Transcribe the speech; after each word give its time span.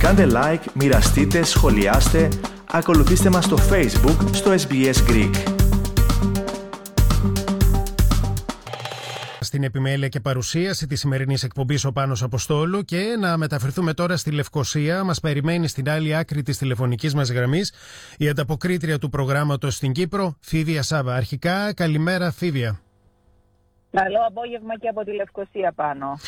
Κάντε 0.00 0.26
like, 0.30 0.64
μοιραστείτε, 0.74 1.42
σχολιάστε, 1.42 2.28
ακολουθήστε 2.70 3.30
μας 3.30 3.44
στο 3.44 3.56
Facebook 3.70 4.16
στο 4.32 4.54
SBS 4.54 5.10
Greek. 5.10 5.34
Στην 9.40 9.62
επιμέλεια 9.62 10.08
και 10.08 10.20
παρουσίαση 10.20 10.86
της 10.86 11.00
σημερινής 11.00 11.42
εκπομπής 11.42 11.84
ο 11.84 11.92
Πάνος 11.92 12.22
Αποστόλου 12.22 12.82
και 12.82 13.16
να 13.20 13.36
μεταφερθούμε 13.36 13.94
τώρα 13.94 14.16
στη 14.16 14.30
Λευκοσία. 14.30 15.04
Μας 15.04 15.20
περιμένει 15.20 15.68
στην 15.68 15.90
άλλη 15.90 16.16
άκρη 16.16 16.42
της 16.42 16.58
τηλεφωνικής 16.58 17.14
μας 17.14 17.30
γραμμής 17.30 17.72
η 18.16 18.28
ανταποκρίτρια 18.28 18.98
του 18.98 19.08
προγράμματος 19.08 19.74
στην 19.74 19.92
Κύπρο, 19.92 20.36
Φίβια 20.40 20.82
Σάβα. 20.82 21.14
Αρχικά, 21.14 21.72
καλημέρα, 21.74 22.30
Φίβια. 22.30 22.80
Καλό 23.92 24.18
απόγευμα 24.26 24.78
και 24.78 24.88
από 24.88 25.04
τη 25.04 25.14
Λευκοσία 25.14 25.72
πάνω. 25.72 26.18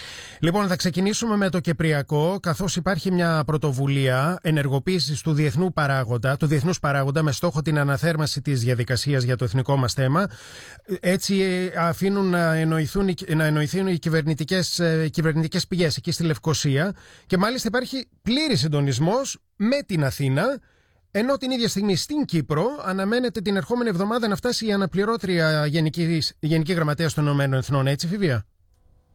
Λοιπόν, 0.40 0.68
θα 0.68 0.76
ξεκινήσουμε 0.76 1.36
με 1.36 1.48
το 1.48 1.60
Κυπριακό, 1.60 2.38
καθώς 2.40 2.76
υπάρχει 2.76 3.10
μια 3.10 3.42
πρωτοβουλία 3.46 4.38
ενεργοποίησης 4.42 5.20
του 5.20 5.32
διεθνού 5.32 5.72
παράγοντα, 5.72 6.36
του 6.36 6.46
διεθνούς 6.46 6.80
παράγοντα 6.80 7.22
με 7.22 7.32
στόχο 7.32 7.62
την 7.62 7.78
αναθέρμανση 7.78 8.40
της 8.40 8.60
διαδικασίας 8.60 9.22
για 9.22 9.36
το 9.36 9.44
εθνικό 9.44 9.76
μας 9.76 9.92
θέμα. 9.92 10.26
Έτσι, 11.00 11.40
ε, 11.40 11.80
αφήνουν 11.80 12.30
να 12.30 12.54
εννοηθούν, 12.54 13.14
να 13.34 13.44
εννοηθούν 13.44 13.86
οι 13.86 13.98
κυβερνητικές 13.98 14.80
κυβερνητικές 15.10 15.66
πηγές 15.66 15.96
εκεί 15.96 16.10
στη 16.12 16.22
Λευκοσία. 16.22 16.94
Και 17.26 17.36
μάλιστα 17.36 17.68
υπάρχει 17.68 18.08
πλήρης 18.22 18.60
συντονισμός 18.60 19.38
με 19.56 19.82
την 19.86 20.04
Αθήνα 20.04 20.60
ενώ 21.14 21.36
την 21.36 21.50
ίδια 21.50 21.68
στιγμή 21.68 21.96
στην 21.96 22.24
Κύπρο 22.24 22.64
αναμένεται 22.84 23.40
την 23.40 23.56
ερχόμενη 23.56 23.88
εβδομάδα 23.88 24.28
να 24.28 24.36
φτάσει 24.36 24.66
η 24.66 24.72
αναπληρώτρια 24.72 25.66
Γενική, 25.66 26.22
Γενική 26.40 26.72
Γραμματέα 26.72 27.08
των 27.14 27.24
Ηνωμένων 27.24 27.58
Εθνών, 27.58 27.86
έτσι 27.86 28.06
Φιβία; 28.06 28.46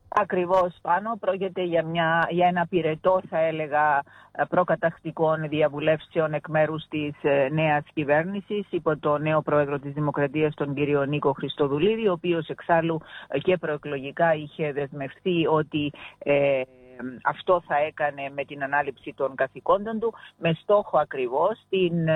Ακριβώς 0.10 0.76
πάνω 0.82 1.18
πρόκειται 1.20 1.64
για, 1.64 1.84
μια, 1.84 2.28
για 2.30 2.48
ένα 2.48 2.68
πυρετό 2.70 3.22
θα 3.30 3.40
έλεγα 3.40 4.04
προκατακτικών 4.50 5.50
διαβουλεύσεων 5.50 6.34
εκ 6.34 6.48
μέρους 6.48 6.86
της 6.90 7.14
ε, 7.22 7.48
νέας 7.52 7.84
κυβέρνησης 7.94 8.66
υπό 8.70 8.98
το 8.98 9.18
νέο 9.18 9.42
πρόεδρο 9.42 9.80
της 9.80 9.94
Δημοκρατίας 9.94 10.54
τον 10.54 10.74
κύριο 10.74 11.06
Νίκο 11.06 11.32
Χριστοδουλίδη 11.32 12.08
ο 12.08 12.12
οποίος 12.12 12.48
εξάλλου 12.48 13.02
και 13.42 13.58
προεκλογικά 13.58 14.34
είχε 14.34 14.72
δεσμευτεί 14.72 15.48
ότι 15.50 15.92
ε, 16.18 16.62
αυτό 17.24 17.64
θα 17.68 17.78
έκανε 17.78 18.30
με 18.34 18.46
την 18.46 18.64
ανάληψη 18.64 19.14
των 19.14 19.36
καθηκόντων 19.36 20.00
του 20.00 20.14
με 20.38 20.54
στόχο 20.62 20.98
ακριβώς 20.98 21.66
την 21.70 22.08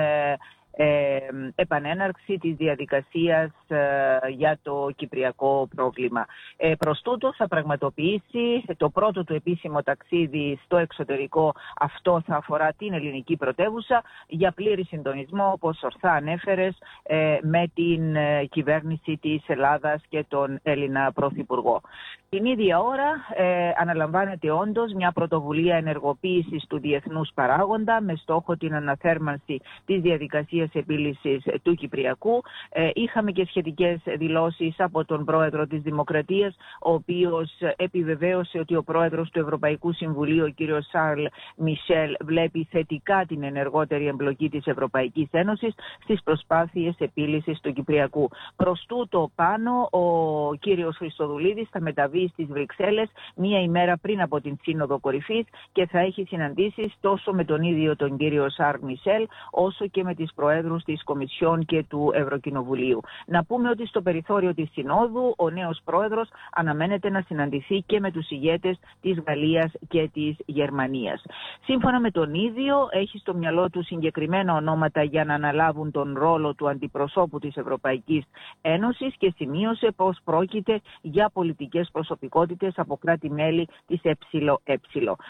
ε, 0.76 1.02
ε, 1.12 1.20
επανέναρξη 1.54 2.38
της 2.38 2.54
διαδικασίας 2.56 3.50
ε, 3.68 4.18
για 4.28 4.58
το 4.62 4.90
κυπριακό 4.96 5.68
πρόβλημα. 5.76 6.26
Ε, 6.56 6.74
προς 6.78 7.00
τούτο 7.00 7.34
θα 7.36 7.48
πραγματοποιήσει 7.48 8.64
το 8.76 8.90
πρώτο 8.90 9.24
του 9.24 9.34
επίσημο 9.34 9.82
ταξίδι 9.82 10.58
στο 10.64 10.76
εξωτερικό. 10.76 11.54
Αυτό 11.78 12.22
θα 12.26 12.36
αφορά 12.36 12.72
την 12.72 12.92
ελληνική 12.92 13.36
πρωτεύουσα 13.36 14.02
για 14.26 14.52
πλήρη 14.52 14.84
συντονισμό, 14.84 15.50
όπως 15.52 15.82
ορθά 15.82 16.12
ανέφερες, 16.12 16.78
ε, 17.02 17.38
με 17.42 17.70
την 17.74 18.16
ε, 18.16 18.44
κυβέρνηση 18.44 19.18
της 19.20 19.42
Ελλάδας 19.46 20.02
και 20.08 20.24
τον 20.28 20.58
Έλληνα 20.62 21.12
Πρωθυπουργό. 21.12 21.80
Την 22.28 22.44
ίδια 22.44 22.80
ώρα 22.80 23.10
ε, 23.36 23.70
αναλαμβάνεται 23.76 24.50
όντως 24.50 24.92
μια 24.92 25.12
πρωτοβουλία 25.12 25.76
ενεργοποίησης 25.76 26.66
του 26.68 26.78
διεθνούς 26.78 27.30
παράγοντα 27.34 28.00
με 28.00 28.14
στόχο 28.14 28.56
την 28.56 28.74
αναθέρμανση 28.74 29.60
της 29.84 30.00
διαδικασίας 30.00 30.61
επίλυσης 30.72 31.42
του 31.62 31.74
Κυπριακού. 31.74 32.42
Ε, 32.70 32.90
είχαμε 32.94 33.30
και 33.30 33.46
σχετικές 33.46 34.00
δηλώσεις 34.18 34.74
από 34.78 35.04
τον 35.04 35.24
πρόεδρο 35.24 35.66
της 35.66 35.80
Δημοκρατίας, 35.80 36.56
ο 36.82 36.92
οποίος 36.92 37.50
επιβεβαίωσε 37.76 38.58
ότι 38.58 38.76
ο 38.76 38.82
πρόεδρος 38.82 39.30
του 39.30 39.38
Ευρωπαϊκού 39.38 39.92
Συμβουλίου, 39.92 40.44
ο 40.44 40.48
κύριος 40.48 40.88
Σάρλ 40.88 41.24
Μισελ, 41.56 42.14
βλέπει 42.20 42.68
θετικά 42.70 43.24
την 43.28 43.42
ενεργότερη 43.42 44.06
εμπλοκή 44.06 44.48
της 44.48 44.66
Ευρωπαϊκής 44.66 45.28
Ένωσης 45.30 45.74
στις 46.02 46.22
προσπάθειες 46.22 46.94
επίλυσης 46.98 47.60
του 47.60 47.72
Κυπριακού. 47.72 48.28
Προς 48.56 48.84
τούτο 48.88 49.30
πάνω 49.34 49.88
ο 49.90 50.54
κύριος 50.54 50.96
Χριστοδουλίδης 50.96 51.68
θα 51.70 51.80
μεταβεί 51.80 52.28
στις 52.28 52.46
Βρυξέλλες 52.46 53.10
μία 53.34 53.62
ημέρα 53.62 53.96
πριν 53.96 54.20
από 54.20 54.40
την 54.40 54.56
Σύνοδο 54.62 54.98
Κορυφής 54.98 55.44
και 55.72 55.86
θα 55.86 55.98
έχει 55.98 56.24
συναντήσεις 56.24 56.92
τόσο 57.00 57.32
με 57.32 57.44
τον 57.44 57.62
ίδιο 57.62 57.96
τον 57.96 58.16
κύριο 58.16 58.50
Σάρλ 58.50 58.84
Μισελ 58.84 59.26
όσο 59.50 59.86
και 59.86 60.02
με 60.02 60.14
τις 60.14 60.32
Προέδρου 60.52 60.76
της 60.76 61.04
Κομισιόν 61.04 61.64
και 61.64 61.84
του 61.88 62.10
Ευρωκοινοβουλίου. 62.14 63.00
Να 63.26 63.44
πούμε 63.44 63.68
ότι 63.68 63.86
στο 63.86 64.02
περιθώριο 64.02 64.54
της 64.54 64.70
Συνόδου 64.72 65.34
ο 65.36 65.50
νέος 65.50 65.80
πρόεδρος 65.84 66.28
αναμένεται 66.52 67.10
να 67.10 67.20
συναντηθεί 67.20 67.82
και 67.86 68.00
με 68.00 68.10
τους 68.10 68.30
ηγέτες 68.30 68.78
της 69.00 69.18
Γαλλίας 69.26 69.72
και 69.88 70.10
της 70.12 70.36
Γερμανίας. 70.46 71.22
Σύμφωνα 71.64 72.00
με 72.00 72.10
τον 72.10 72.34
ίδιο, 72.34 72.88
έχει 72.90 73.18
στο 73.18 73.34
μυαλό 73.34 73.70
του 73.70 73.84
συγκεκριμένα 73.84 74.54
ονόματα 74.54 75.02
για 75.02 75.24
να 75.24 75.34
αναλάβουν 75.34 75.90
τον 75.90 76.14
ρόλο 76.18 76.54
του 76.54 76.68
αντιπροσώπου 76.68 77.38
της 77.38 77.56
Ευρωπαϊκής 77.56 78.24
Ένωσης 78.60 79.14
και 79.18 79.32
σημείωσε 79.36 79.92
πως 79.96 80.18
πρόκειται 80.24 80.80
για 81.00 81.30
πολιτικές 81.32 81.88
προσωπικότητες 81.92 82.72
από 82.76 82.96
κράτη-μέλη 82.96 83.68
της 83.86 84.00
ΕΕ. 84.02 84.14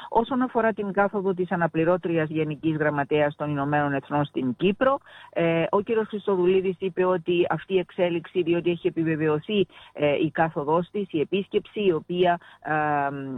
Όσον 0.09 0.43
αφορά 0.43 0.73
την 0.73 0.93
κάθοδο 0.93 1.35
της 1.35 1.53
αναπληρώτριας 1.53 2.29
Γενικής 2.29 2.77
Γραμματέας 2.77 3.37
των 3.37 3.51
Ηνωμένων 3.51 3.93
Εθνών 3.93 4.25
στην 4.25 4.57
Κύπρο, 4.57 4.99
ε, 5.33 5.65
ο 5.71 5.81
κύριος 5.81 6.07
Χριστοδουλίδης 6.09 6.77
είπε 6.79 7.05
ότι 7.05 7.47
αυτή 7.51 7.75
η 7.75 7.79
εξέλιξη, 7.79 8.43
διότι 8.43 8.71
έχει 8.71 8.87
επιβεβαιωθεί 8.87 9.67
ε, 9.93 10.15
η 10.15 10.31
κάθοδός 10.31 10.89
της, 10.91 11.07
η 11.11 11.21
επίσκεψη 11.21 11.85
η 11.85 11.93
οποία 11.93 12.39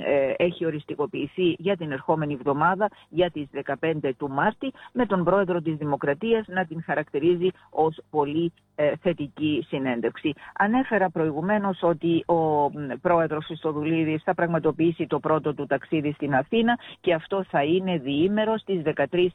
ε, 0.07 0.45
έχει 0.45 0.67
οριστικοποιηθεί 0.67 1.55
για 1.59 1.77
την 1.77 1.93
ερχόμενη 1.93 2.33
εβδομάδα 2.33 2.91
για 3.09 3.31
τις 3.31 3.49
15 3.81 4.11
του 4.17 4.31
Μάρτη 4.31 4.73
με 4.93 5.07
τον 5.07 5.25
πρόεδρο 5.25 5.61
της 5.61 5.75
Δημοκρατίας 5.75 6.47
να 6.47 6.65
την 6.65 6.83
χαρακτηρίζει 6.83 7.49
ως 7.71 8.01
πολύ 8.11 8.53
ε, 8.77 8.93
θετική 9.01 9.65
συνέντευξη. 9.69 10.33
Ανέφερα 10.59 11.11
προηγουμένως 11.11 11.79
ότι 11.83 12.25
ο 12.27 12.71
πρόεδρος 13.01 13.45
Χριστοδουλίδης 13.45 14.23
θα 14.23 14.35
πραγματοποιήσει 14.35 15.07
το 15.07 15.19
πρώτο 15.19 15.55
του 15.55 15.67
ταξίδι 15.67 16.13
στην 16.13 16.35
Αθήνα 16.35 16.79
και 17.01 17.15
αυτό 17.15 17.45
θα 17.49 17.63
είναι 17.65 17.99
διήμερο 17.99 18.59
στις 18.59 18.83
13 18.85 19.27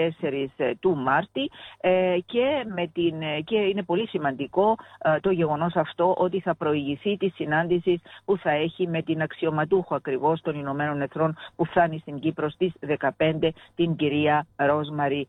του 0.83 0.97
Μάρτη 0.97 1.51
ε, 1.81 2.19
και, 2.27 2.65
με 2.75 2.87
την, 2.87 3.23
ε, 3.23 3.41
και 3.41 3.57
είναι 3.57 3.83
πολύ 3.83 4.09
σημαντικό 4.09 4.77
ε, 4.99 5.21
το 5.21 5.31
γεγονός 5.31 5.77
αυτό 5.77 6.15
ότι 6.19 6.41
θα 6.41 6.55
προηγηθεί 6.55 7.17
τη 7.17 7.29
συνάντηση 7.29 8.01
που 8.25 8.37
θα 8.37 8.51
έχει 8.51 8.89
με 8.89 9.03
την 9.03 9.23
αξιωματούχο 9.23 9.95
ακριβώς 9.95 10.41
των 10.41 10.55
Ηνωμένων 10.59 11.01
Εθνών 11.03 11.37
που 11.57 11.65
φτάνει 11.65 11.99
στην 11.99 12.19
Κύπρο 12.19 12.51
στις 12.51 12.73
15 13.19 13.49
την 13.75 13.97
κυρία 13.97 14.47
Ρόσμαρη 14.57 15.27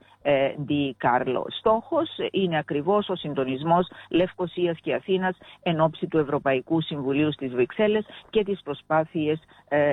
Ντι 0.61 0.95
Κάρλο. 0.97 1.45
Στόχος 1.49 2.09
είναι 2.31 2.57
ακριβώς 2.57 3.09
ο 3.09 3.15
συντονισμός 3.15 3.87
Λευκοσίας 4.09 4.77
και 4.81 4.93
Αθήνας 4.93 5.37
εν 5.63 5.81
ώψη 5.81 6.07
του 6.07 6.17
Ευρωπαϊκού 6.17 6.81
Συμβουλίου 6.81 7.31
στις 7.33 7.51
Βρυξέλλες 7.51 8.05
και 8.29 8.43
τις 8.43 8.61
προσπάθειες 8.63 9.39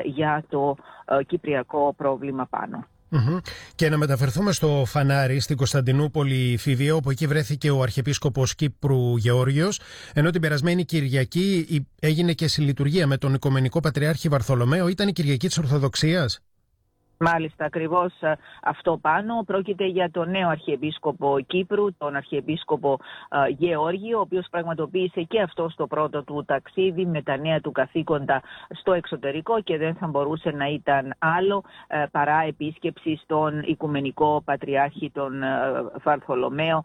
για 0.04 0.44
το 0.48 0.76
κυπριακό 1.26 1.94
πρόβλημα 1.96 2.46
πάνω. 2.50 2.84
Και 3.74 3.88
να 3.88 3.96
μεταφερθούμε 3.96 4.52
στο 4.52 4.84
Φανάρι, 4.86 5.40
στην 5.40 5.56
Κωνσταντινούπολη 5.56 6.56
Φιβία, 6.56 6.94
όπου 6.94 7.10
εκεί 7.10 7.26
βρέθηκε 7.26 7.70
ο 7.70 7.82
Αρχιεπίσκοπος 7.82 8.54
Κύπρου 8.54 9.16
Γεώργιος, 9.16 9.80
ενώ 10.12 10.30
την 10.30 10.40
περασμένη 10.40 10.84
Κυριακή 10.84 11.66
έγινε 12.00 12.32
και 12.32 12.48
συλλειτουργία 12.48 13.06
με 13.06 13.16
τον 13.16 13.34
Οικομενικό 13.34 13.80
Πατριάρχη 13.80 14.28
Βαρθολομαίο. 14.28 14.88
Ήταν 14.88 15.08
η 15.08 15.12
Κυριακή 15.12 15.46
της 15.46 15.58
Ορθοδοξίας; 15.58 16.40
Μάλιστα, 17.22 17.64
ακριβώς 17.64 18.12
ε, 18.20 18.32
αυτό 18.62 18.98
πάνω. 19.00 19.42
Πρόκειται 19.46 19.86
για 19.86 20.10
τον 20.10 20.30
νέο 20.30 20.48
Αρχιεπίσκοπο 20.48 21.36
Κύπρου, 21.46 21.96
τον 21.98 22.16
Αρχιεπίσκοπο 22.16 22.98
ε, 23.28 23.48
Γεώργιο, 23.48 24.18
ο 24.18 24.20
οποίος 24.20 24.46
πραγματοποίησε 24.50 25.22
και 25.22 25.40
αυτό 25.40 25.70
το 25.76 25.86
πρώτο 25.86 26.22
του 26.22 26.44
ταξίδι 26.46 27.06
με 27.06 27.22
τα 27.22 27.36
νέα 27.36 27.60
του 27.60 27.72
καθήκοντα 27.72 28.42
στο 28.68 28.92
εξωτερικό 28.92 29.62
και 29.62 29.76
δεν 29.78 29.94
θα 29.94 30.06
μπορούσε 30.06 30.50
να 30.50 30.66
ήταν 30.66 31.14
άλλο 31.18 31.64
ε, 31.86 32.04
παρά 32.10 32.44
επίσκεψη 32.46 33.20
στον 33.22 33.62
Οικουμενικό 33.62 34.42
Πατριάρχη 34.44 35.10
τον 35.10 35.32
Βαρθολομαίο 36.02 36.82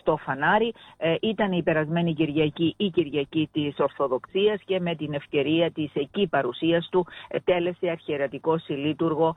στο 0.00 0.16
Φανάρι. 0.16 0.74
Ήταν 1.20 1.52
η 1.52 1.62
περασμένη 1.62 2.14
Κυριακή 2.14 2.74
η 2.76 2.90
Κυριακή 2.90 3.48
της 3.52 3.78
Ορθοδοξίας 3.78 4.60
και 4.64 4.80
με 4.80 4.94
την 4.94 5.12
ευκαιρία 5.12 5.70
της 5.70 5.90
εκεί 5.94 6.26
παρουσίας 6.26 6.88
του 6.90 7.06
τέλεσε 7.44 7.88
αρχιερατικό 7.88 8.58
συλλήτουργο 8.58 9.34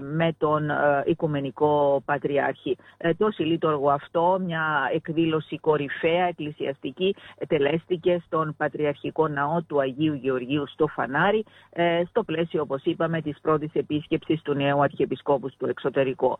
με 0.00 0.34
τον 0.38 0.70
ε, 0.70 1.02
Οικουμενικό 1.04 2.02
Πατριάρχη. 2.04 2.76
Ε, 2.96 3.14
το 3.14 3.30
συλλήτωργο 3.30 3.90
αυτό, 3.90 4.38
μια 4.44 4.90
εκδήλωση 4.94 5.58
κορυφαία 5.58 6.24
εκκλησιαστική, 6.24 7.14
τελέστηκε 7.48 8.22
στον 8.26 8.54
Πατριαρχικό 8.56 9.28
Ναό 9.28 9.62
του 9.62 9.80
Αγίου 9.80 10.14
Γεωργίου 10.14 10.66
στο 10.66 10.86
Φανάρι, 10.86 11.44
ε, 11.70 12.02
στο 12.08 12.24
πλαίσιο, 12.24 12.62
όπως 12.62 12.84
είπαμε, 12.84 13.20
της 13.20 13.38
πρώτης 13.42 13.70
επίσκεψης 13.72 14.42
του 14.42 14.54
νέου 14.54 14.82
Αρχιεπισκόπους 14.82 15.52
στο 15.52 15.66
εξωτερικό. 15.66 16.38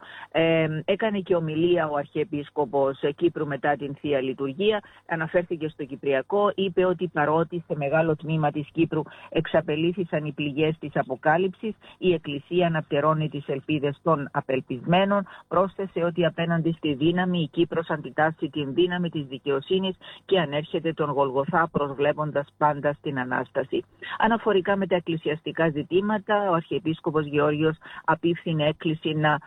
Έκανε 0.84 1.18
και 1.18 1.34
ομιλία 1.34 1.88
ο 1.88 1.96
Αρχιεπίσκοπος 1.96 3.00
Κύπρου 3.16 3.46
μετά 3.46 3.76
την 3.76 3.94
Θεία 3.94 4.20
Λειτουργία, 4.20 4.80
αναφέρθηκε 5.08 5.68
στο 5.68 5.84
Κυπριακό, 5.84 6.52
είπε 6.54 6.84
ότι 6.84 7.08
παρότι 7.12 7.64
σε 7.66 7.76
μεγάλο 7.76 8.16
τμήμα 8.16 8.50
της 8.50 8.68
Κύπρου 8.72 9.02
εξαπελήθησαν 9.28 10.24
οι 10.24 10.32
πληγές 10.32 10.78
της 10.78 10.90
αποκάλυψης, 10.94 11.74
η 11.98 12.12
Εκκλησία 12.12 12.66
αναπτερώνει 12.66 13.21
φωτώνει 13.22 13.28
τις 13.28 13.48
ελπίδες 13.48 13.98
των 14.02 14.28
απελπισμένων. 14.32 15.26
Πρόσθεσε 15.48 16.04
ότι 16.04 16.24
απέναντι 16.24 16.72
στη 16.72 16.94
δύναμη 16.94 17.40
η 17.40 17.48
Κύπρος 17.48 17.90
αντιτάσσει 17.90 18.48
την 18.48 18.74
δύναμη 18.74 19.08
της 19.08 19.26
δικαιοσύνης 19.26 19.96
και 20.24 20.40
ανέρχεται 20.40 20.92
τον 20.92 21.10
Γολγοθά 21.10 21.68
προσβλέποντας 21.72 22.46
πάντα 22.58 22.92
στην 22.92 23.18
Ανάσταση. 23.18 23.84
Αναφορικά 24.18 24.76
με 24.76 24.86
τα 24.86 24.96
εκκλησιαστικά 24.96 25.68
ζητήματα, 25.68 26.50
ο 26.50 26.54
Αρχιεπίσκοπος 26.54 27.26
Γεώργιος 27.26 27.76
απίφθινε 28.04 28.66
έκκληση 28.66 29.14
να 29.14 29.38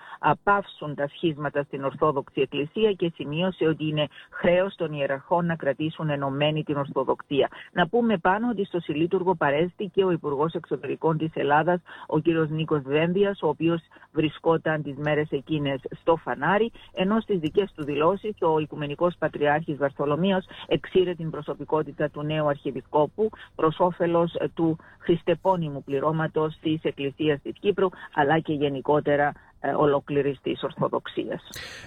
πάυσουν 0.43 0.95
τα 0.95 1.07
σχίσματα 1.07 1.63
στην 1.63 1.83
Ορθόδοξη 1.83 2.41
Εκκλησία 2.41 2.91
και 2.91 3.11
σημείωσε 3.15 3.67
ότι 3.67 3.87
είναι 3.87 4.07
χρέος 4.29 4.75
των 4.75 4.93
ιεραρχών 4.93 5.45
να 5.45 5.55
κρατήσουν 5.55 6.09
ενωμένη 6.09 6.63
την 6.63 6.77
Ορθοδοξία. 6.77 7.47
Να 7.71 7.87
πούμε 7.87 8.17
πάνω 8.17 8.49
ότι 8.49 8.65
στο 8.65 8.79
Συλλήτουργο 8.79 9.35
παρέστηκε 9.35 10.03
ο 10.03 10.11
Υπουργός 10.11 10.53
Εξωτερικών 10.53 11.17
της 11.17 11.31
Ελλάδας, 11.33 11.81
ο 12.07 12.19
κύριος 12.19 12.49
Νίκος 12.49 12.81
Δένδιας, 12.81 13.41
ο 13.41 13.47
οποίος 13.65 13.81
βρισκόταν 14.11 14.83
τις 14.83 14.95
μέρες 14.97 15.27
εκείνες 15.31 15.79
στο 16.01 16.15
Φανάρι, 16.15 16.71
ενώ 16.93 17.19
στις 17.19 17.39
δικές 17.39 17.71
του 17.75 17.83
δηλώσεις 17.83 18.35
ο 18.39 18.59
Οικουμενικός 18.59 19.15
Πατριάρχης 19.19 19.77
Βαρθολομίος 19.77 20.45
εξήρε 20.67 21.13
την 21.15 21.29
προσωπικότητα 21.29 22.09
του 22.09 22.23
νέου 22.23 22.47
Αρχιεπισκόπου 22.47 23.29
προς 23.55 23.75
όφελος 23.79 24.31
του 24.53 24.77
χριστεπώνυμου 24.99 25.83
πληρώματος 25.83 26.57
της 26.61 26.83
Εκκλησίας 26.83 27.41
της 27.41 27.53
Κύπρου, 27.59 27.89
αλλά 28.13 28.39
και 28.39 28.53
γενικότερα 28.53 29.31
ε, 29.59 29.69
ολόκληρης 29.69 30.39
της 30.41 30.63
Ορθοδοξίας. 30.63 31.41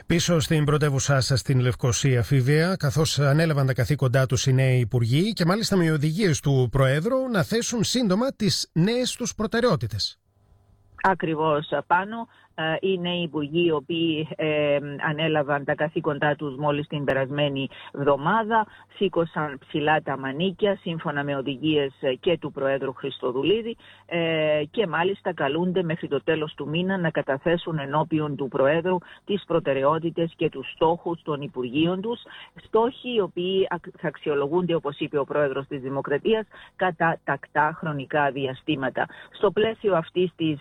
Πίσω 0.07 0.41
στην 0.41 0.65
πρωτεύουσά 0.65 1.21
σας, 1.21 1.41
στην 1.41 1.61
Λευκοσία, 1.61 2.23
Φίβια, 2.23 2.77
καθώς 2.77 3.19
ανέλαβαν 3.19 3.67
τα 3.67 3.75
καθήκοντά 3.75 4.27
τους 4.27 4.47
οι 4.47 4.53
νέοι 4.53 4.79
υπουργοί 4.79 5.33
και 5.33 5.45
μάλιστα 5.45 5.77
με 5.77 5.91
οδηγίες 5.91 6.41
του 6.41 6.69
Προέδρου 6.71 7.29
να 7.29 7.43
θέσουν 7.43 7.85
σύντομα 7.85 8.33
τις 8.33 8.71
νέες 8.73 9.15
τους 9.15 9.35
προτεραιότητες. 9.35 10.19
Ακριβώς 11.03 11.69
πάνω. 11.87 12.29
Ε, 12.61 12.77
είναι 12.81 13.11
οι 13.11 13.23
υπουργοί 13.23 13.67
οι 13.67 13.71
οποίοι 13.71 14.29
ε, 14.37 14.79
ανέλαβαν 15.09 15.65
τα 15.65 15.75
καθήκοντά 15.75 16.35
τους 16.35 16.57
μόλις 16.57 16.87
την 16.87 17.05
περασμένη 17.05 17.69
εβδομάδα, 17.93 18.67
σήκωσαν 18.97 19.59
ψηλά 19.59 20.03
τα 20.03 20.19
μανίκια 20.19 20.77
σύμφωνα 20.81 21.25
με 21.25 21.37
οδηγίες 21.37 21.93
ε, 22.01 22.15
και 22.15 22.39
του 22.39 22.53
Προέδρου 22.53 22.93
Χριστοδουλίδη 22.93 23.77
ε, 24.07 24.63
και 24.71 24.87
μάλιστα 24.87 25.35
καλούνται 25.35 25.83
μέχρι 25.83 26.09
το 26.09 26.23
τέλος 26.25 26.55
του 26.55 26.69
μήνα 26.69 26.99
να 26.99 27.11
καταθέσουν 27.11 27.79
ενώπιον 27.79 28.37
του 28.37 28.49
Προέδρου 28.49 28.99
τις 29.25 29.45
προτεραιότητες 29.47 30.33
και 30.37 30.49
τους 30.49 30.73
στόχους 30.75 31.23
των 31.23 31.41
Υπουργείων 31.41 32.01
τους, 32.01 32.21
στόχοι 32.65 33.15
οι 33.15 33.21
οποίοι 33.21 33.67
θα 33.99 34.09
αξιολογούνται 34.09 34.75
όπως 34.75 34.99
είπε 34.99 35.19
ο 35.19 35.25
Πρόεδρος 35.25 35.67
της 35.67 35.81
Δημοκρατίας 35.81 36.47
κατά 36.77 37.19
τακτά 37.25 37.77
χρονικά 37.79 38.31
διαστήματα. 38.31 39.07
Στο 39.31 39.51
πλαίσιο 39.51 39.97
αυτής 39.97 40.31
της, 40.37 40.61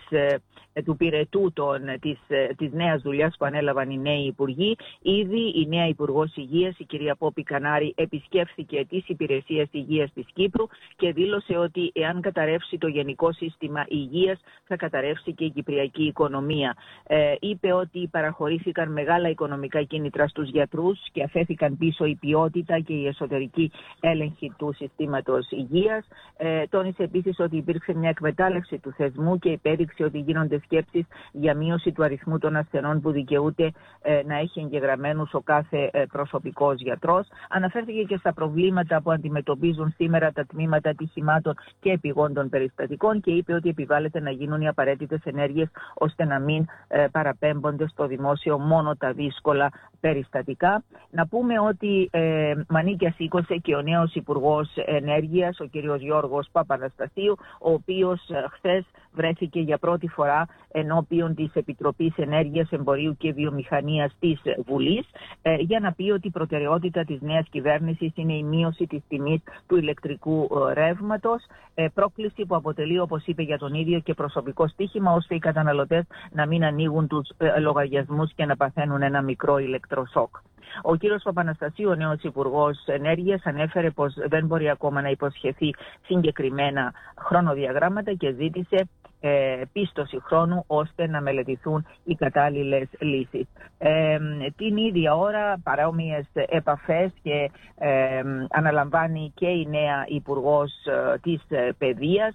του 0.84 0.96
πυρετού 0.96 1.52
των 1.54 1.87
της, 2.00 2.18
ε, 2.28 2.46
της 2.56 2.72
νέας 2.72 3.02
δουλειάς 3.02 3.36
που 3.38 3.44
ανέλαβαν 3.44 3.90
οι 3.90 3.98
νέοι 3.98 4.26
υπουργοί. 4.26 4.76
Ήδη 5.02 5.52
η 5.54 5.66
νέα 5.68 5.86
Υπουργός 5.86 6.36
Υγείας, 6.36 6.78
η 6.78 6.84
κυρία 6.84 7.14
Πόπη 7.14 7.42
Κανάρη, 7.42 7.94
επισκέφθηκε 7.96 8.86
τις 8.88 9.08
υπηρεσίες 9.08 9.68
υγείας 9.70 10.12
της 10.12 10.26
Κύπρου 10.34 10.66
και 10.96 11.12
δήλωσε 11.12 11.56
ότι 11.56 11.90
εάν 11.94 12.20
καταρρεύσει 12.20 12.78
το 12.78 12.86
γενικό 12.88 13.32
σύστημα 13.32 13.84
υγείας 13.88 14.40
θα 14.64 14.76
καταρρεύσει 14.76 15.34
και 15.34 15.44
η 15.44 15.50
κυπριακή 15.50 16.02
οικονομία. 16.02 16.76
Ε, 17.06 17.34
είπε 17.40 17.72
ότι 17.72 18.08
παραχωρήθηκαν 18.10 18.92
μεγάλα 18.92 19.28
οικονομικά 19.28 19.82
κίνητρα 19.82 20.28
στους 20.28 20.48
γιατρούς 20.50 20.98
και 21.12 21.22
αφέθηκαν 21.22 21.76
πίσω 21.76 22.04
η 22.04 22.14
ποιότητα 22.20 22.80
και 22.80 22.92
η 22.92 23.06
εσωτερική 23.06 23.70
έλεγχη 24.00 24.52
του 24.58 24.72
συστήματος 24.76 25.50
υγείας. 25.50 26.06
Ε, 26.36 26.66
τόνισε 26.66 27.02
επίσης 27.02 27.38
ότι 27.38 27.56
υπήρξε 27.56 27.94
μια 27.94 28.08
εκμετάλλευση 28.08 28.78
του 28.78 28.92
θεσμού 28.92 29.38
και 29.38 29.48
υπέδειξε 29.48 30.04
ότι 30.04 30.18
γίνονται 30.18 30.60
σκέψεις 30.64 31.06
για 31.32 31.54
μείωση 31.54 31.77
του 31.92 32.04
αριθμού 32.04 32.38
των 32.38 32.56
ασθενών 32.56 33.00
που 33.00 33.10
δικαιούται 33.10 33.72
ε, 34.02 34.22
να 34.26 34.36
έχει 34.38 34.60
εγγεγραμμένους 34.60 35.34
ο 35.34 35.40
κάθε 35.40 35.90
ε, 35.92 36.04
προσωπικός 36.12 36.80
γιατρός. 36.80 37.26
Αναφέρθηκε 37.48 38.02
και 38.02 38.16
στα 38.16 38.32
προβλήματα 38.32 39.02
που 39.02 39.10
αντιμετωπίζουν 39.10 39.94
σήμερα 39.96 40.32
τα 40.32 40.44
τμήματα 40.46 40.90
ατυχημάτων 40.90 41.54
και 41.80 41.90
επιγόντων 41.90 42.48
περιστατικών 42.48 43.20
και 43.20 43.30
είπε 43.30 43.52
ότι 43.54 43.68
επιβάλλεται 43.68 44.20
να 44.20 44.30
γίνουν 44.30 44.60
οι 44.60 44.68
απαραίτητες 44.68 45.20
ενέργειες 45.24 45.68
ώστε 45.94 46.24
να 46.24 46.38
μην 46.38 46.66
ε, 46.88 47.06
παραπέμπονται 47.12 47.88
στο 47.88 48.06
δημόσιο 48.06 48.58
μόνο 48.58 48.96
τα 48.96 49.12
δύσκολα 49.12 49.70
περιστατικά. 50.00 50.82
Να 51.10 51.26
πούμε 51.26 51.60
ότι 51.60 52.08
ε, 52.12 52.54
Μανίκιας 52.68 53.14
σήκωσε 53.14 53.56
και 53.56 53.74
ο 53.74 53.82
νέος 53.82 54.14
Υπουργός 54.14 54.68
Ενέργειας, 54.86 55.60
ο 55.60 55.68
κ. 55.68 55.76
Γιώργος 55.98 56.48
Παπαναστασίου, 56.52 57.36
ο 57.60 57.72
οποίος 57.72 58.20
χθες 58.50 58.84
βρέθηκε 59.18 59.60
για 59.60 59.78
πρώτη 59.78 60.08
φορά 60.08 60.46
ενώπιον 60.72 61.34
της 61.34 61.50
Επιτροπής 61.54 62.12
Ενέργειας, 62.16 62.70
Εμπορίου 62.70 63.16
και 63.16 63.32
Βιομηχανίας 63.32 64.12
της 64.20 64.40
Βουλής 64.66 65.06
ε, 65.42 65.54
για 65.54 65.80
να 65.80 65.92
πει 65.92 66.10
ότι 66.10 66.26
η 66.26 66.30
προτεραιότητα 66.30 67.04
της 67.04 67.20
νέας 67.20 67.46
κυβέρνησης 67.50 68.12
είναι 68.14 68.34
η 68.34 68.42
μείωση 68.42 68.86
της 68.86 69.02
τιμής 69.08 69.40
του 69.66 69.76
ηλεκτρικού 69.76 70.48
ε, 70.68 70.72
ρεύματος, 70.72 71.42
ε, 71.74 71.86
πρόκληση 71.94 72.46
που 72.46 72.56
αποτελεί 72.56 72.98
όπως 73.00 73.22
είπε 73.26 73.42
για 73.42 73.58
τον 73.58 73.74
ίδιο 73.74 73.98
και 74.00 74.14
προσωπικό 74.14 74.68
στίχημα 74.68 75.12
ώστε 75.12 75.34
οι 75.34 75.38
καταναλωτές 75.38 76.04
να 76.32 76.46
μην 76.46 76.64
ανοίγουν 76.64 77.06
τους 77.08 77.30
λογαριασμούς 77.60 78.32
και 78.34 78.44
να 78.44 78.56
παθαίνουν 78.56 79.02
ένα 79.02 79.22
μικρό 79.22 79.58
ηλεκτροσόκ. 79.58 80.36
Ο 80.82 80.96
κύριος 80.96 81.22
Παπαναστασίου, 81.22 81.90
ο 81.90 81.94
νέος 81.94 82.22
Υπουργός 82.22 82.76
Ενέργειας, 82.86 83.40
ανέφερε 83.44 83.90
πως 83.90 84.14
δεν 84.28 84.46
μπορεί 84.46 84.70
ακόμα 84.70 85.02
να 85.02 85.08
υποσχεθεί 85.08 85.74
συγκεκριμένα 86.06 86.92
χρονοδιαγράμματα 87.18 88.12
και 88.12 88.32
ζήτησε 88.32 88.88
ε, 89.20 89.62
πίστοση 89.72 90.20
χρόνου 90.22 90.64
ώστε 90.66 91.06
να 91.08 91.20
μελετηθούν 91.20 91.86
οι 92.04 92.14
κατάλληλες 92.14 92.88
λύσεις. 93.00 93.46
Ε, 93.78 94.18
την 94.56 94.76
ίδια 94.76 95.14
ώρα 95.14 95.60
παρόμοιες 95.62 96.26
επαφές 96.32 97.10
και 97.22 97.50
ε, 97.78 98.22
αναλαμβάνει 98.50 99.32
και 99.34 99.46
η 99.48 99.66
νέα 99.70 100.04
Υπουργός 100.06 100.70
ε, 100.86 101.18
της 101.22 101.42
Παιδείας 101.78 102.34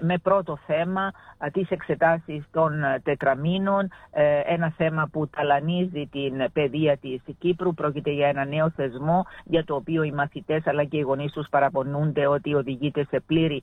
με 0.00 0.18
πρώτο 0.22 0.58
θέμα 0.66 1.10
τις 1.52 1.70
εξετάσεις 1.70 2.44
των 2.50 2.72
τετραμήνων, 3.02 3.88
ένα 4.46 4.72
θέμα 4.76 5.08
που 5.12 5.28
ταλανίζει 5.28 6.08
την 6.12 6.52
παιδεία 6.52 6.96
της 6.96 7.20
Κύπρου. 7.38 7.74
Πρόκειται 7.74 8.10
για 8.10 8.28
ένα 8.28 8.44
νέο 8.44 8.70
θεσμό 8.70 9.26
για 9.44 9.64
το 9.64 9.74
οποίο 9.74 10.02
οι 10.02 10.12
μαθητές 10.12 10.66
αλλά 10.66 10.84
και 10.84 10.96
οι 10.96 11.00
γονείς 11.00 11.32
τους 11.32 11.46
παραπονούνται 11.50 12.26
ότι 12.26 12.54
οδηγείται 12.54 13.06
σε 13.10 13.20
πλήρη 13.26 13.62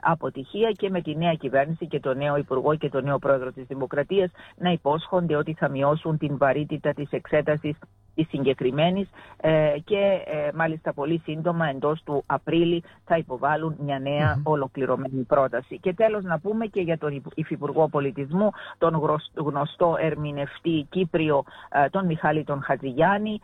αποτυχία 0.00 0.70
και 0.70 0.90
με 0.90 1.00
τη 1.00 1.16
νέα 1.16 1.34
κυβέρνηση 1.34 1.52
κυβέρνηση 1.54 1.86
και 1.86 2.00
το 2.00 2.14
νέο 2.14 2.36
Υπουργό 2.36 2.74
και 2.76 2.88
το 2.88 3.00
νέο 3.00 3.18
Πρόεδρο 3.18 3.52
της 3.52 3.64
Δημοκρατίας 3.66 4.30
να 4.56 4.70
υπόσχονται 4.70 5.36
ότι 5.36 5.54
θα 5.54 5.68
μειώσουν 5.68 6.18
την 6.18 6.38
βαρύτητα 6.38 6.92
της 6.92 7.10
εξέτασης 7.10 7.76
της 8.14 8.28
συγκεκριμένης 8.28 9.08
ε, 9.40 9.74
και 9.84 10.22
ε, 10.24 10.50
μάλιστα 10.54 10.92
πολύ 10.92 11.20
σύντομα 11.24 11.68
εντός 11.68 12.02
του 12.04 12.22
Απρίλη 12.26 12.82
θα 13.04 13.16
υποβάλουν 13.16 13.76
μια 13.78 13.98
νέα 13.98 14.40
ολοκληρωμένη 14.42 15.22
πρόταση. 15.22 15.78
Και 15.78 15.94
τέλος 15.94 16.22
να 16.22 16.38
πούμε 16.38 16.66
και 16.66 16.80
για 16.80 16.98
τον 16.98 17.22
Υφυπουργό 17.34 17.88
Πολιτισμού, 17.88 18.50
τον 18.78 19.20
γνωστό 19.34 19.96
ερμηνευτή 20.00 20.86
Κύπριο, 20.90 21.44
ε, 21.72 21.88
τον 21.88 22.06
Μιχάλη 22.06 22.44
τον 22.44 22.62
Χατζηγιάννη, 22.62 23.40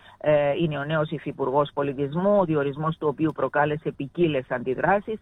είναι 0.60 0.78
ο 0.78 0.84
νέος 0.84 1.10
Υφυπουργός 1.10 1.70
Πολιτισμού, 1.74 2.38
ο 2.38 2.44
διορισμός 2.44 2.96
του 2.98 3.08
οποίου 3.10 3.32
προκάλεσε 3.34 3.90
ποικίλες 3.90 4.44
αντιδράσεις, 4.48 5.20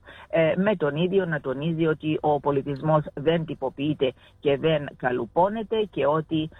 με 0.57 0.77
τον 0.77 0.97
ίδιο 0.97 1.25
να 1.25 1.41
τονίζει 1.41 1.87
ότι 1.87 2.19
ο 2.21 2.41
πολιτισμός 2.41 3.05
δεν 3.15 3.45
τυποποιείται 3.45 4.13
και 4.41 4.57
δεν 4.57 4.89
καλουπώνεται 4.97 5.89
και 5.91 6.07
ότι 6.07 6.51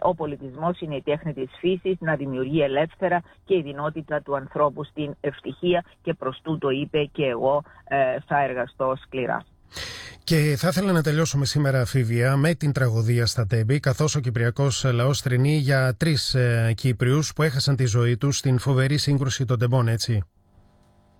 ο 0.00 0.14
πολιτισμός 0.14 0.80
είναι 0.80 0.96
η 0.96 1.02
τέχνη 1.02 1.32
της 1.32 1.50
φύσης 1.58 1.96
να 2.12 2.18
δημιουργεί 2.18 2.60
ελεύθερα 2.60 3.22
και 3.44 3.54
η 3.54 3.62
δυνότητα 3.62 4.22
του 4.22 4.36
ανθρώπου 4.36 4.84
στην 4.84 5.14
ευτυχία 5.20 5.84
και 6.02 6.14
προς 6.14 6.40
τούτο 6.42 6.70
είπε 6.70 7.04
και 7.12 7.24
εγώ 7.24 7.62
ε, 7.88 7.96
θα 8.26 8.42
εργαστώ 8.42 8.96
σκληρά. 9.04 9.44
Και 10.24 10.54
θα 10.58 10.68
ήθελα 10.68 10.92
να 10.92 11.02
τελειώσουμε 11.02 11.44
σήμερα, 11.44 11.84
Φίβια, 11.84 12.36
με 12.36 12.54
την 12.54 12.72
τραγωδία 12.72 13.26
στα 13.26 13.46
Τέμπη, 13.46 13.80
καθώς 13.80 14.14
ο 14.14 14.20
Κυπριακός 14.20 14.84
λαός 14.84 15.22
τρινεί 15.22 15.56
για 15.56 15.94
τρεις 15.96 16.34
ε, 16.34 16.72
Κύπριους 16.76 17.32
που 17.32 17.42
έχασαν 17.42 17.76
τη 17.76 17.84
ζωή 17.84 18.16
τους 18.16 18.36
στην 18.36 18.58
φοβερή 18.58 18.96
σύγκρουση 18.98 19.44
των 19.44 19.58
Τεμπών, 19.58 19.88
έτσι. 19.88 20.22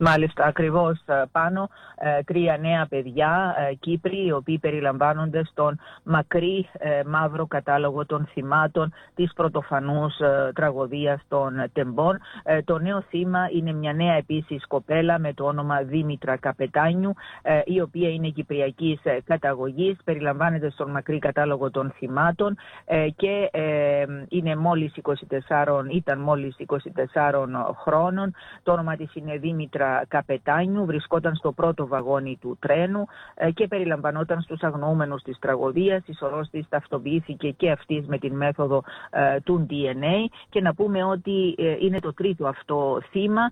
Μάλιστα, 0.04 0.44
ακριβώς 0.44 1.02
ε, 1.06 1.22
πάνω 1.32 1.68
ε, 1.96 2.22
τρία 2.22 2.58
νέα 2.58 2.86
παιδιά 2.88 3.54
ε, 3.70 3.74
Κύπροι, 3.74 4.26
οι 4.26 4.32
οποίοι 4.32 4.58
περιλαμβάνονται 4.58 5.44
στον 5.44 5.78
μακρύ 6.02 6.68
μαύρο 7.06 7.46
κατάλογο 7.46 8.06
των 8.06 8.28
θυμάτων 8.32 8.92
της 9.14 9.32
πρωτοφανούς 9.34 10.14
τραγωδίας 10.54 11.20
των 11.28 11.64
Τεμπών. 11.72 12.18
Το 12.64 12.78
νέο 12.78 13.04
θύμα 13.08 13.48
είναι 13.52 13.72
μια 13.72 13.92
νέα 13.92 14.14
επίσης 14.14 14.66
κοπέλα 14.66 15.18
με 15.18 15.32
το 15.32 15.44
όνομα 15.44 15.82
Δήμητρα 15.82 16.36
Καπετάνιου, 16.36 17.14
η 17.64 17.80
οποία 17.80 18.08
είναι 18.08 18.28
κυπριακής 18.28 19.00
καταγωγής, 19.24 19.96
περιλαμβάνεται 20.04 20.70
στον 20.70 20.90
μακρύ 20.90 21.18
κατάλογο 21.18 21.70
των 21.70 21.92
θυμάτων 21.96 22.56
και 23.16 23.50
είναι 24.28 24.56
μόλις 24.56 24.92
24, 25.02 25.84
ήταν 25.90 26.18
μόλις 26.18 26.56
24 26.58 27.74
χρόνων. 27.82 28.34
Το 28.62 28.72
όνομα 28.72 28.96
της 28.96 29.14
είναι 29.14 29.36
Δήμητρα 29.36 29.91
καπετάνιου 30.08 30.84
βρισκόταν 30.84 31.34
στο 31.34 31.52
πρώτο 31.52 31.86
βαγόνι 31.86 32.38
του 32.40 32.58
τρένου 32.60 33.06
και 33.54 33.66
περιλαμβανόταν 33.66 34.40
στους 34.40 34.62
αγνοούμενους 34.62 35.22
της 35.22 35.38
τραγωδίας. 35.38 36.02
Η 36.06 36.14
σωρός 36.14 36.48
της 36.48 36.68
ταυτοποιήθηκε 36.68 37.50
και 37.50 37.70
αυτής 37.70 38.06
με 38.06 38.18
την 38.18 38.36
μέθοδο 38.36 38.82
του 39.44 39.66
DNA 39.70 40.28
και 40.48 40.60
να 40.60 40.74
πούμε 40.74 41.04
ότι 41.04 41.54
είναι 41.80 41.98
το 41.98 42.14
τρίτο 42.14 42.46
αυτό 42.46 43.00
θύμα. 43.10 43.48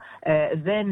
Δεν 0.63 0.87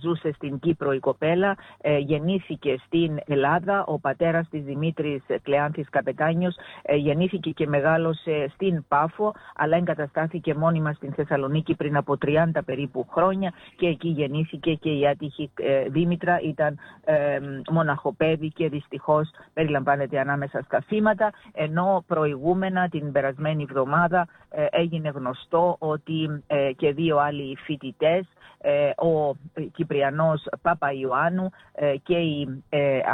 ζούσε 0.00 0.32
στην 0.32 0.58
Κύπρο 0.58 0.92
η 0.92 0.98
κοπέλα, 0.98 1.56
γεννήθηκε 1.98 2.76
στην 2.86 3.18
Ελλάδα. 3.26 3.84
Ο 3.86 3.98
πατέρας 3.98 4.48
της 4.48 4.62
Δημήτρης 4.62 5.22
Κλεάνθης 5.42 5.88
Καπετάνιος 5.90 6.54
γεννήθηκε 6.96 7.50
και 7.50 7.66
μεγάλωσε 7.66 8.50
στην 8.54 8.84
Πάφο 8.88 9.34
αλλά 9.54 9.76
εγκαταστάθηκε 9.76 10.54
μόνιμα 10.54 10.92
στην 10.92 11.12
Θεσσαλονίκη 11.12 11.74
πριν 11.74 11.96
από 11.96 12.18
30 12.26 12.60
περίπου 12.64 13.06
χρόνια 13.10 13.52
και 13.76 13.86
εκεί 13.86 14.08
γεννήθηκε 14.08 14.74
και 14.74 14.89
η 14.98 15.08
άτυχη 15.08 15.50
ε, 15.54 15.88
Δήμητρα 15.88 16.40
ήταν 16.40 16.78
ε, 17.04 17.38
μοναχοπέδη 17.70 18.48
και 18.48 18.68
δυστυχώς 18.68 19.30
περιλαμβάνεται 19.52 20.18
ανάμεσα 20.18 20.62
στα 20.62 20.80
θύματα 20.80 21.32
ενώ 21.52 22.04
προηγούμενα 22.06 22.88
την 22.88 23.12
περασμένη 23.12 23.62
εβδομάδα 23.62 24.28
ε, 24.50 24.66
έγινε 24.70 25.08
γνωστό 25.08 25.76
ότι 25.78 26.42
ε, 26.46 26.72
και 26.72 26.92
δύο 26.92 27.18
άλλοι 27.18 27.56
φοιτητές, 27.56 28.26
ο 28.96 29.34
Κυπριανός 29.72 30.46
Πάπα 30.62 30.92
Ιωάννου 30.92 31.50
και 32.02 32.16
η 32.16 32.62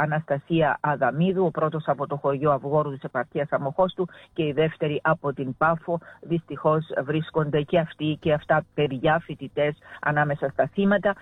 Αναστασία 0.01 0.77
Αδαμίδου, 0.81 1.45
ο 1.45 1.51
πρώτος 1.51 1.83
από 1.87 2.07
το 2.07 2.15
χωριό 2.15 2.51
Αυγόρου 2.51 2.91
της 2.91 3.03
επαρχίας 3.03 3.51
Αμοχώστου 3.51 4.07
και 4.33 4.43
η 4.43 4.51
δεύτερη 4.51 4.99
από 5.03 5.33
την 5.33 5.57
Πάφο, 5.57 5.99
δυστυχώς 6.21 6.85
βρίσκονται 7.03 7.61
και 7.61 7.79
αυτοί 7.79 8.17
και 8.21 8.33
αυτά 8.33 8.65
παιδιά 8.73 9.19
φοιτητές 9.19 9.77
ανάμεσα 10.01 10.49
στα 10.49 10.69
θύματα. 10.73 11.15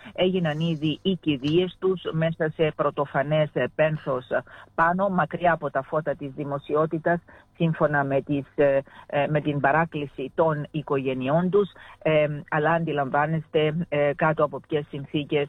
Έγιναν 0.45 0.69
ήδη 0.69 0.99
οι 1.01 1.15
κηδείες 1.15 1.77
τους 1.79 2.01
μέσα 2.11 2.51
σε 2.55 2.73
πρωτοφανές 2.75 3.49
πένθος 3.75 4.27
πάνω, 4.75 5.09
μακριά 5.09 5.53
από 5.53 5.71
τα 5.71 5.81
φώτα 5.81 6.15
της 6.15 6.31
δημοσιότητας, 6.35 7.19
σύμφωνα 7.55 8.03
με, 8.03 8.21
τις, 8.21 8.45
ε, 8.55 8.79
ε, 9.07 9.27
με 9.27 9.41
την 9.41 9.59
παράκληση 9.59 10.31
των 10.35 10.67
οικογενειών 10.71 11.49
τους, 11.49 11.69
ε, 12.01 12.27
αλλά 12.49 12.71
αντιλαμβάνεστε 12.71 13.87
κάτω 14.15 14.43
από 14.43 14.59
ποιες 14.67 14.85
συνθήκες 14.89 15.47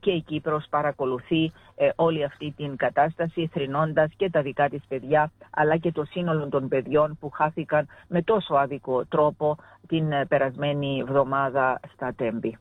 και 0.00 0.10
η 0.10 0.20
Κύπρος 0.20 0.66
παρακολουθεί 0.70 1.52
όλη 1.96 2.24
αυτή 2.24 2.54
την 2.56 2.76
κατάσταση, 2.76 3.50
θρηνώντας 3.52 4.10
και 4.16 4.30
τα 4.30 4.42
δικά 4.42 4.68
της 4.68 4.82
παιδιά, 4.88 5.30
αλλά 5.50 5.76
και 5.76 5.92
το 5.92 6.04
σύνολο 6.04 6.48
των 6.48 6.68
παιδιών 6.68 7.16
που 7.20 7.30
χάθηκαν 7.30 7.86
με 8.08 8.22
τόσο 8.22 8.54
άδικο 8.54 9.04
τρόπο 9.04 9.56
την 9.86 10.04
περασμένη 10.28 10.98
εβδομάδα 10.98 11.80
στα 11.94 12.12
Τέμπη. 12.16 12.58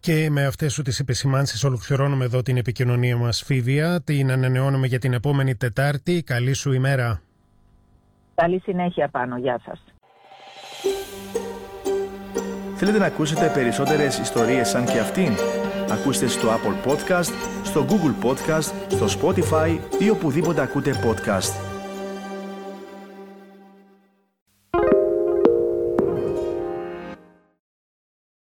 Και 0.00 0.30
με 0.30 0.44
αυτές 0.46 0.72
σου 0.72 0.82
τις 0.82 0.98
επισημάνσεις 0.98 1.64
ολοκληρώνουμε 1.64 2.24
εδώ 2.24 2.42
την 2.42 2.56
επικοινωνία 2.56 3.16
μας 3.16 3.42
Φίβια. 3.42 4.00
Την 4.04 4.30
ανανεώνουμε 4.30 4.86
για 4.86 4.98
την 4.98 5.12
επόμενη 5.12 5.54
Τετάρτη. 5.54 6.22
Καλή 6.22 6.52
σου 6.52 6.72
ημέρα. 6.72 7.20
Καλή 8.34 8.60
συνέχεια 8.64 9.08
πάνω. 9.08 9.38
Γεια 9.38 9.60
σας. 9.64 9.84
Θέλετε 12.76 12.98
να 12.98 13.06
ακούσετε 13.06 13.50
περισσότερες 13.54 14.18
ιστορίες 14.18 14.68
σαν 14.68 14.84
και 14.84 14.98
αυτήν; 14.98 15.32
Ακούστε 15.90 16.26
στο 16.26 16.48
Apple 16.48 16.90
Podcast, 16.90 17.32
στο 17.64 17.86
Google 17.88 18.26
Podcast, 18.26 18.72
στο 18.88 19.06
Spotify 19.20 19.78
ή 19.98 20.10
οπουδήποτε 20.10 20.60
ακούτε 20.60 20.92
podcast. 21.04 21.67